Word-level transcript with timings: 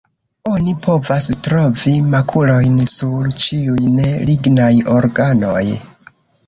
Oni 0.51 0.71
povas 0.85 1.27
trovi 1.49 1.93
makulojn 2.15 2.81
sur 2.95 3.31
ĉiuj 3.45 3.79
ne 4.01 4.11
lignaj 4.33 4.73
organoj. 5.01 5.65